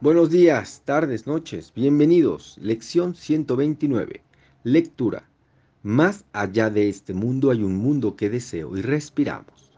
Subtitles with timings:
[0.00, 2.58] Buenos días, tardes, noches, bienvenidos.
[2.60, 4.22] Lección 129.
[4.64, 5.30] Lectura.
[5.84, 9.70] Más allá de este mundo hay un mundo que deseo y respiramos.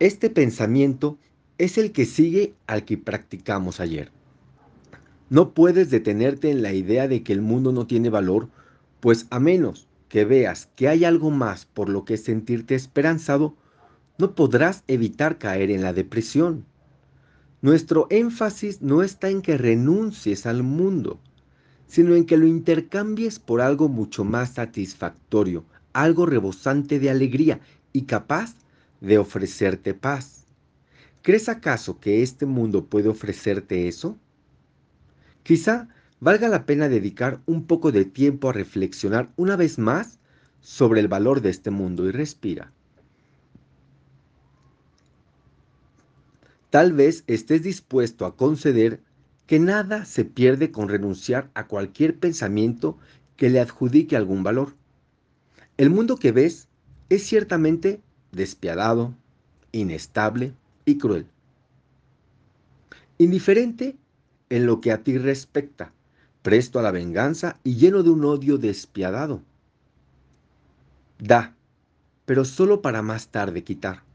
[0.00, 1.16] Este pensamiento
[1.58, 4.10] es el que sigue al que practicamos ayer.
[5.30, 8.48] No puedes detenerte en la idea de que el mundo no tiene valor,
[8.98, 13.54] pues a menos que veas que hay algo más por lo que sentirte esperanzado,
[14.18, 16.66] no podrás evitar caer en la depresión
[17.60, 21.20] nuestro énfasis no está en que renuncies al mundo,
[21.88, 27.60] sino en que lo intercambies por algo mucho más satisfactorio, algo rebosante de alegría
[27.92, 28.54] y capaz
[29.00, 30.46] de ofrecerte paz.
[31.22, 34.16] ¿Crees acaso que este mundo puede ofrecerte eso?
[35.42, 35.88] Quizá
[36.20, 40.20] valga la pena dedicar un poco de tiempo a reflexionar una vez más
[40.60, 42.72] sobre el valor de este mundo y respira.
[46.70, 49.00] Tal vez estés dispuesto a conceder
[49.46, 52.98] que nada se pierde con renunciar a cualquier pensamiento
[53.36, 54.74] que le adjudique algún valor.
[55.78, 56.68] El mundo que ves
[57.08, 58.02] es ciertamente
[58.32, 59.14] despiadado,
[59.72, 60.52] inestable
[60.84, 61.26] y cruel.
[63.16, 63.96] Indiferente
[64.50, 65.92] en lo que a ti respecta,
[66.42, 69.42] presto a la venganza y lleno de un odio despiadado.
[71.18, 71.56] Da,
[72.26, 74.07] pero solo para más tarde quitar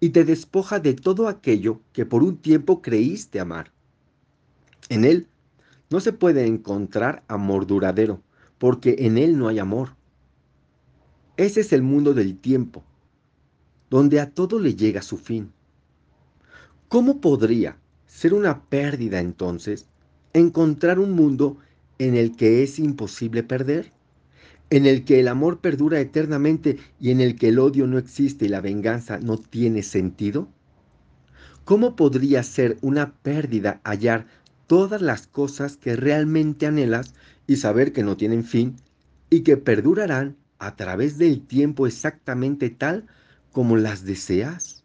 [0.00, 3.72] y te despoja de todo aquello que por un tiempo creíste amar.
[4.88, 5.26] En Él
[5.90, 8.22] no se puede encontrar amor duradero,
[8.58, 9.96] porque en Él no hay amor.
[11.36, 12.84] Ese es el mundo del tiempo,
[13.90, 15.52] donde a todo le llega su fin.
[16.88, 19.86] ¿Cómo podría ser una pérdida entonces
[20.32, 21.58] encontrar un mundo
[21.98, 23.92] en el que es imposible perder?
[24.70, 28.46] En el que el amor perdura eternamente y en el que el odio no existe
[28.46, 30.48] y la venganza no tiene sentido?
[31.64, 34.26] ¿Cómo podría ser una pérdida hallar
[34.66, 37.14] todas las cosas que realmente anhelas
[37.46, 38.76] y saber que no tienen fin
[39.30, 43.06] y que perdurarán a través del tiempo exactamente tal
[43.52, 44.84] como las deseas?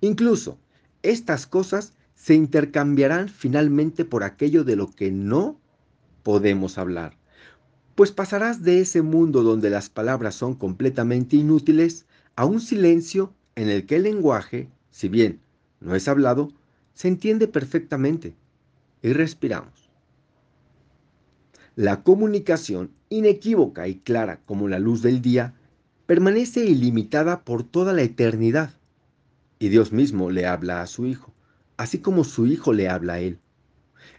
[0.00, 0.58] Incluso
[1.02, 5.60] estas cosas se intercambiarán finalmente por aquello de lo que no
[6.22, 7.21] podemos hablar
[7.94, 13.68] pues pasarás de ese mundo donde las palabras son completamente inútiles a un silencio en
[13.68, 15.40] el que el lenguaje, si bien
[15.80, 16.52] no es hablado,
[16.94, 18.34] se entiende perfectamente.
[19.02, 19.90] Y respiramos.
[21.74, 25.54] La comunicación, inequívoca y clara como la luz del día,
[26.06, 28.74] permanece ilimitada por toda la eternidad.
[29.58, 31.32] Y Dios mismo le habla a su Hijo,
[31.76, 33.38] así como su Hijo le habla a Él.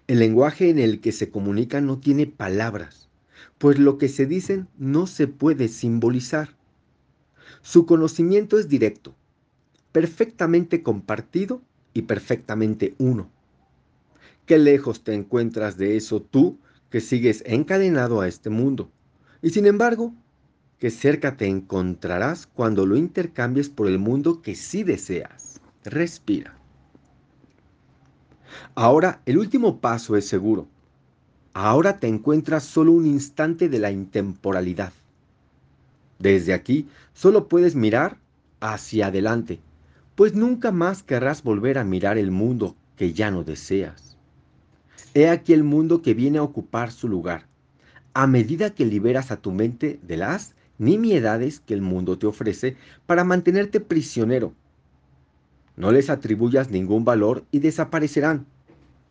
[0.08, 3.10] El lenguaje en el que se comunica no tiene palabras,
[3.58, 6.56] pues lo que se dicen no se puede simbolizar.
[7.62, 9.16] Su conocimiento es directo,
[9.92, 11.62] perfectamente compartido
[11.94, 13.30] y perfectamente uno.
[14.46, 16.60] Qué lejos te encuentras de eso tú
[16.90, 18.92] que sigues encadenado a este mundo.
[19.42, 20.14] Y sin embargo,
[20.80, 25.62] qué cerca te encontrarás cuando lo intercambies por el mundo que sí deseas.
[25.86, 26.58] Respira.
[28.76, 30.68] Ahora, el último paso es seguro.
[31.54, 34.92] Ahora te encuentras solo un instante de la intemporalidad.
[36.18, 38.18] Desde aquí solo puedes mirar
[38.60, 39.60] hacia adelante,
[40.16, 44.18] pues nunca más querrás volver a mirar el mundo que ya no deseas.
[45.14, 47.46] He aquí el mundo que viene a ocupar su lugar,
[48.16, 52.78] a medida que liberas a tu mente de las nimiedades que el mundo te ofrece
[53.06, 54.54] para mantenerte prisionero.
[55.76, 58.48] No les atribuyas ningún valor y desaparecerán.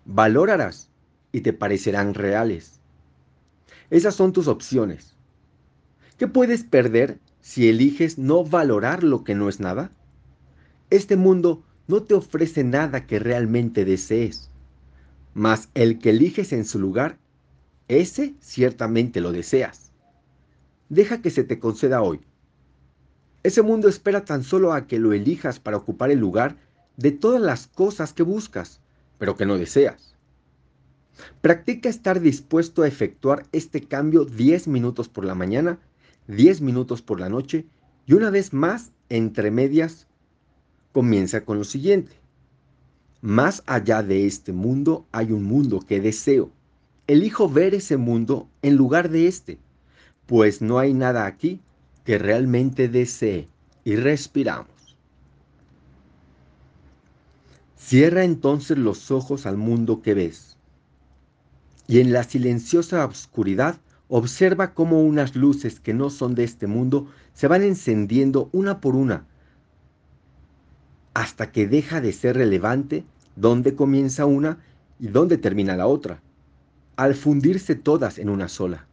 [0.04, 0.91] Valorarás
[1.32, 2.81] y te parecerán reales.
[3.91, 5.15] Esas son tus opciones.
[6.19, 9.91] ¿Qué puedes perder si eliges no valorar lo que no es nada?
[10.91, 14.50] Este mundo no te ofrece nada que realmente desees,
[15.34, 17.19] mas el que eliges en su lugar,
[17.88, 19.91] ese ciertamente lo deseas.
[20.88, 22.21] Deja que se te conceda hoy.
[23.42, 26.56] Ese mundo espera tan solo a que lo elijas para ocupar el lugar
[26.97, 28.80] de todas las cosas que buscas,
[29.18, 30.11] pero que no deseas.
[31.41, 35.78] Practica estar dispuesto a efectuar este cambio 10 minutos por la mañana,
[36.28, 37.66] 10 minutos por la noche
[38.06, 40.06] y una vez más, entre medias,
[40.92, 42.12] comienza con lo siguiente.
[43.20, 46.50] Más allá de este mundo hay un mundo que deseo.
[47.06, 49.58] Elijo ver ese mundo en lugar de este,
[50.26, 51.60] pues no hay nada aquí
[52.04, 53.48] que realmente desee.
[53.84, 54.97] Y respiramos.
[57.76, 60.56] Cierra entonces los ojos al mundo que ves
[61.88, 67.08] y en la silenciosa oscuridad observa cómo unas luces que no son de este mundo
[67.34, 69.26] se van encendiendo una por una
[71.14, 73.04] hasta que deja de ser relevante
[73.36, 74.58] dónde comienza una
[74.98, 76.22] y dónde termina la otra,
[76.96, 78.86] al fundirse todas en una sola.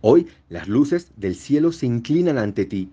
[0.00, 2.90] Hoy las luces del cielo se inclinan ante ti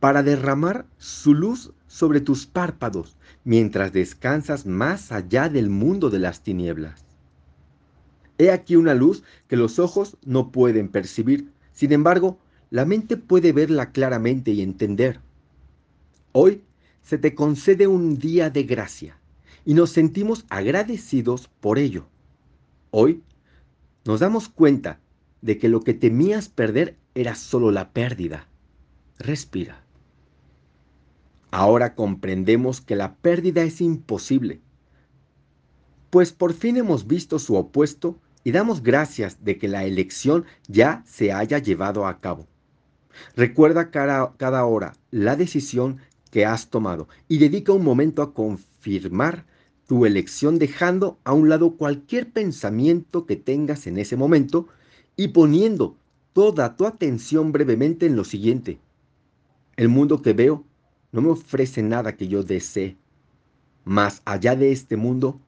[0.00, 6.42] para derramar su luz sobre tus párpados mientras descansas más allá del mundo de las
[6.42, 7.04] tinieblas.
[8.40, 12.38] He aquí una luz que los ojos no pueden percibir, sin embargo,
[12.70, 15.20] la mente puede verla claramente y entender.
[16.32, 16.62] Hoy
[17.02, 19.18] se te concede un día de gracia
[19.66, 22.06] y nos sentimos agradecidos por ello.
[22.90, 23.22] Hoy
[24.06, 25.00] nos damos cuenta
[25.42, 28.48] de que lo que temías perder era solo la pérdida.
[29.18, 29.84] Respira.
[31.50, 34.62] Ahora comprendemos que la pérdida es imposible,
[36.08, 41.02] pues por fin hemos visto su opuesto y damos gracias de que la elección ya
[41.06, 42.46] se haya llevado a cabo.
[43.36, 45.98] Recuerda cada, cada hora la decisión
[46.30, 49.44] que has tomado y dedica un momento a confirmar
[49.86, 54.68] tu elección dejando a un lado cualquier pensamiento que tengas en ese momento
[55.16, 55.96] y poniendo
[56.32, 58.78] toda tu atención brevemente en lo siguiente.
[59.76, 60.64] El mundo que veo
[61.12, 62.96] no me ofrece nada que yo desee.
[63.84, 65.40] Más allá de este mundo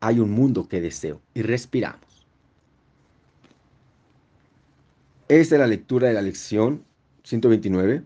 [0.00, 1.20] hay un mundo que deseo.
[1.34, 2.05] Y respiramos.
[5.28, 6.84] Esta es la lectura de la lección
[7.24, 8.04] 129.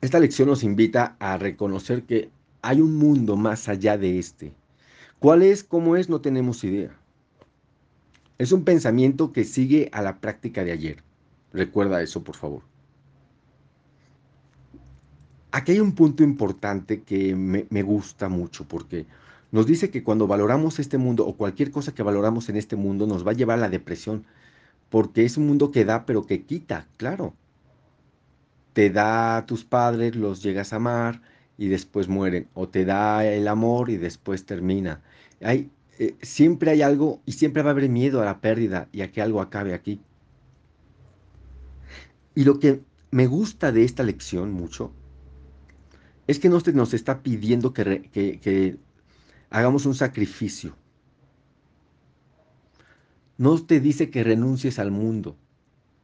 [0.00, 2.30] Esta lección nos invita a reconocer que
[2.62, 4.52] hay un mundo más allá de este.
[5.20, 5.62] ¿Cuál es?
[5.62, 6.08] ¿Cómo es?
[6.08, 6.90] No tenemos idea.
[8.38, 11.04] Es un pensamiento que sigue a la práctica de ayer.
[11.52, 12.62] Recuerda eso, por favor.
[15.52, 19.06] Aquí hay un punto importante que me, me, gusta mucho porque
[19.52, 23.06] nos dice que cuando valoramos este mundo o cualquier cosa que valoramos en este mundo
[23.06, 24.24] nos va a llevar a la depresión
[24.90, 27.34] porque es un mundo que da pero que quita, claro.
[28.72, 31.22] Te da a tus padres, los llegas a amar
[31.56, 35.02] y después mueren o te da el amor y después termina.
[35.40, 39.02] Hay, eh, siempre hay algo y siempre va a haber miedo a la pérdida y
[39.02, 40.00] a que algo acabe aquí.
[42.34, 44.92] Y lo que me gusta de esta lección mucho
[46.26, 48.78] es que nos, nos está pidiendo que,
[49.50, 50.76] hagamos un sacrificio.
[53.40, 55.34] No te dice que renuncies al mundo,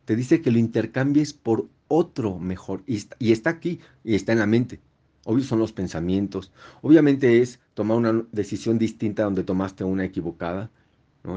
[0.07, 2.83] te dice que lo intercambies por otro mejor.
[2.87, 2.95] Y
[3.31, 4.81] está, aquí, y está en la mente.
[5.27, 6.51] Obvio son los pensamientos.
[6.81, 10.71] Obviamente es tomar una decisión distinta donde tomaste una equivocada,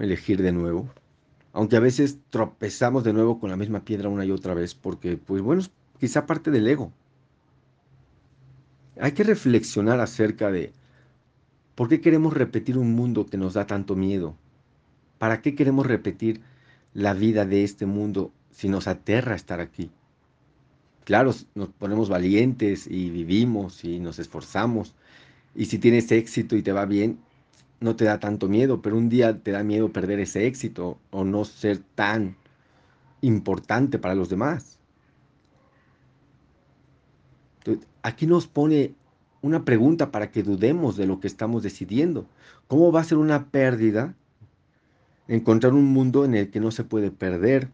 [0.01, 0.89] elegir de nuevo.
[1.51, 5.17] Aunque a veces tropezamos de nuevo con la misma piedra una y otra vez, porque,
[5.17, 5.63] pues bueno,
[5.99, 6.93] quizá parte del ego.
[9.01, 10.71] Hay que reflexionar acerca de
[11.75, 14.37] por qué queremos repetir un mundo que nos da tanto miedo.
[15.19, 16.41] ¿Para qué queremos repetir
[16.93, 19.91] la vida de este mundo si nos aterra estar aquí?
[21.03, 24.95] Claro, nos ponemos valientes y vivimos y nos esforzamos.
[25.55, 27.19] Y si tienes éxito y te va bien,
[27.81, 31.23] no te da tanto miedo, pero un día te da miedo perder ese éxito o
[31.23, 32.35] no ser tan
[33.21, 34.77] importante para los demás.
[38.01, 38.95] aquí nos pone
[39.41, 42.25] una pregunta para que dudemos de lo que estamos decidiendo.
[42.67, 44.15] ¿Cómo va a ser una pérdida
[45.29, 47.69] encontrar un mundo en el que no se puede perder,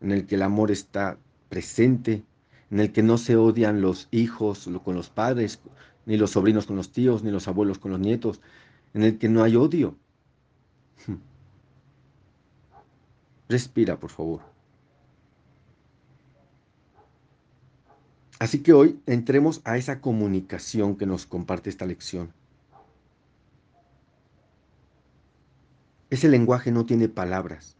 [0.00, 1.18] en el que el amor está
[1.48, 2.24] presente,
[2.70, 5.60] en el que no se odian los hijos con los padres,
[6.06, 8.40] ni los sobrinos con los tíos, ni los abuelos con los nietos,
[8.94, 9.96] en el que no hay odio?
[13.48, 14.40] Respira, por favor.
[18.40, 22.32] Así que hoy entremos a esa comunicación que nos comparte esta lección.
[26.10, 27.76] Ese lenguaje no tiene palabras.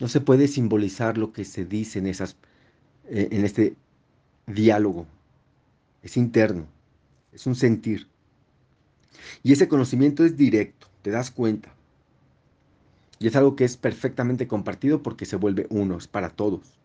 [0.00, 2.36] No se puede simbolizar lo que se dice en, esas,
[3.04, 3.76] eh, en este
[4.46, 5.06] diálogo.
[6.02, 6.66] Es interno,
[7.32, 8.08] es un sentir.
[9.42, 11.74] Y ese conocimiento es directo, te das cuenta.
[13.18, 16.78] Y es algo que es perfectamente compartido porque se vuelve uno, es para todos.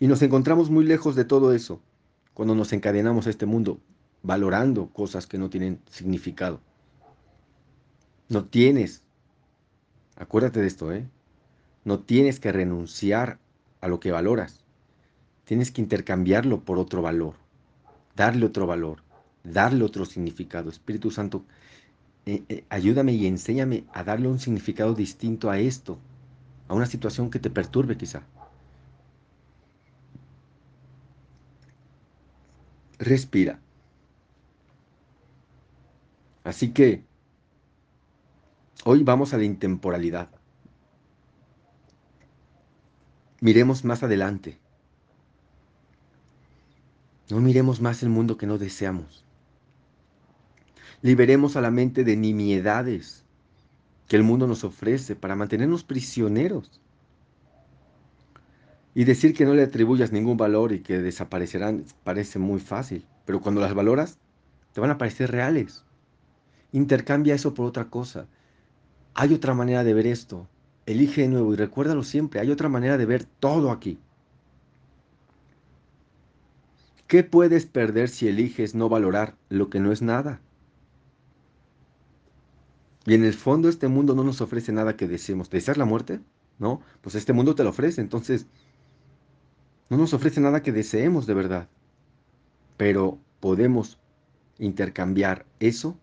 [0.00, 1.80] Y nos encontramos muy lejos de todo eso
[2.34, 3.80] cuando nos encadenamos a este mundo,
[4.22, 6.60] valorando cosas que no tienen significado.
[8.28, 9.02] No tienes,
[10.16, 11.06] acuérdate de esto, ¿eh?
[11.84, 13.38] No tienes que renunciar
[13.80, 14.64] a lo que valoras.
[15.44, 17.34] Tienes que intercambiarlo por otro valor,
[18.16, 19.02] darle otro valor,
[19.44, 20.68] darle otro significado.
[20.68, 21.44] Espíritu Santo,
[22.26, 25.98] eh, eh, ayúdame y enséñame a darle un significado distinto a esto,
[26.68, 28.22] a una situación que te perturbe quizá.
[32.98, 33.58] respira.
[36.44, 37.07] Así que
[38.84, 40.28] hoy vamos a la intemporalidad.
[43.40, 44.58] Miremos más adelante.
[47.30, 49.24] No miremos más el mundo que no deseamos.
[51.02, 53.24] Liberemos a la mente de nimiedades
[54.08, 56.80] que el mundo nos ofrece para mantenernos prisioneros.
[58.94, 63.40] Y decir que no le atribuyas ningún valor y que desaparecerán parece muy fácil, pero
[63.40, 64.18] cuando las valoras,
[64.72, 65.84] te van a parecer reales.
[66.72, 68.26] Intercambia eso por otra cosa.
[69.14, 70.46] Hay otra manera de ver esto.
[70.86, 72.40] Elige de nuevo y recuérdalo siempre.
[72.40, 73.98] Hay otra manera de ver todo aquí.
[77.06, 80.40] ¿Qué puedes perder si eliges no valorar lo que no es nada?
[83.06, 85.48] Y en el fondo este mundo no nos ofrece nada que deseemos.
[85.48, 86.20] ¿Deseas la muerte?
[86.58, 88.02] No, pues este mundo te lo ofrece.
[88.02, 88.46] Entonces,
[89.88, 91.68] no nos ofrece nada que deseemos de verdad.
[92.76, 93.98] Pero podemos
[94.58, 95.96] intercambiar eso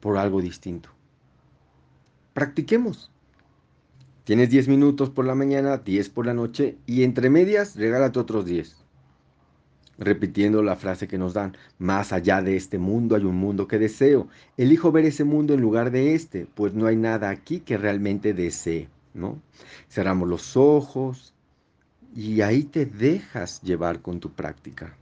[0.00, 0.90] por algo distinto.
[2.32, 3.10] Practiquemos.
[4.24, 8.46] Tienes 10 minutos por la mañana, 10 por la noche y entre medias regálate otros
[8.46, 8.82] 10
[9.98, 13.78] repitiendo la frase que nos dan, más allá de este mundo hay un mundo que
[13.78, 14.28] deseo.
[14.56, 18.34] Elijo ver ese mundo en lugar de este, pues no hay nada aquí que realmente
[18.34, 19.40] desee, ¿no?
[19.88, 21.34] Cerramos los ojos
[22.14, 24.96] y ahí te dejas llevar con tu práctica.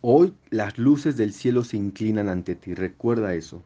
[0.00, 3.62] Hoy las luces del cielo se inclinan ante ti, recuerda eso,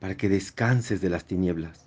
[0.00, 1.86] para que descanses de las tinieblas.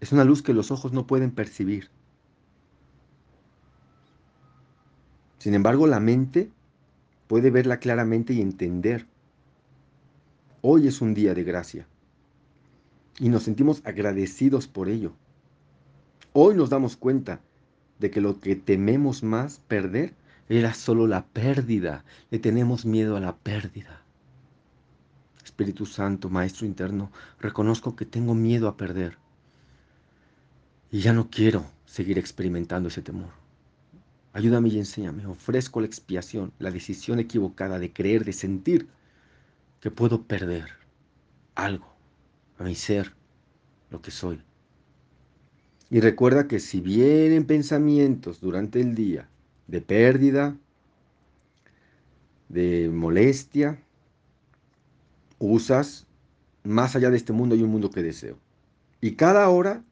[0.00, 1.90] Es una luz que los ojos no pueden percibir
[5.42, 6.52] Sin embargo, la mente
[7.26, 9.08] puede verla claramente y entender.
[10.60, 11.88] Hoy es un día de gracia
[13.18, 15.14] y nos sentimos agradecidos por ello.
[16.32, 17.40] Hoy nos damos cuenta
[17.98, 20.14] de que lo que tememos más perder
[20.48, 22.04] era solo la pérdida.
[22.30, 24.01] Le tenemos miedo a la pérdida.
[25.52, 29.18] Espíritu Santo, Maestro interno, reconozco que tengo miedo a perder.
[30.90, 33.28] Y ya no quiero seguir experimentando ese temor.
[34.32, 35.26] Ayúdame y enséñame.
[35.26, 38.88] Ofrezco la expiación, la decisión equivocada de creer, de sentir
[39.80, 40.70] que puedo perder
[41.54, 41.92] algo,
[42.58, 43.12] a mi ser,
[43.90, 44.40] lo que soy.
[45.90, 49.28] Y recuerda que si vienen pensamientos durante el día
[49.66, 50.56] de pérdida,
[52.48, 53.78] de molestia,
[55.46, 56.06] usas,
[56.64, 58.38] más allá de este mundo hay un mundo que deseo.
[59.00, 59.82] Y cada hora,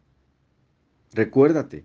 [1.12, 1.84] recuérdate,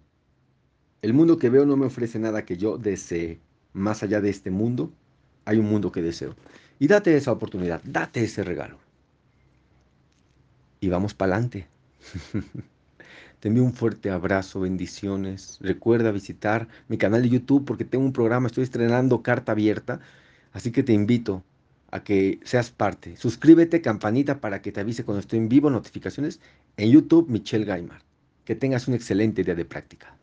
[1.02, 3.40] el mundo que veo no me ofrece nada que yo desee.
[3.74, 4.94] Más allá de este mundo,
[5.44, 6.36] hay un mundo que deseo.
[6.80, 8.78] Y date esa oportunidad, date ese regalo.
[10.80, 11.68] Y vamos para adelante.
[13.40, 15.60] Te envío un fuerte abrazo, bendiciones.
[15.62, 20.00] Recuerda visitar mi canal de YouTube porque tengo un programa, estoy estrenando carta abierta.
[20.54, 21.44] Así que te invito
[21.96, 23.16] a que seas parte.
[23.16, 26.42] Suscríbete, campanita para que te avise cuando estoy en vivo, notificaciones
[26.76, 28.02] en YouTube, Michelle Gaimar.
[28.44, 30.18] Que tengas un excelente día de práctica.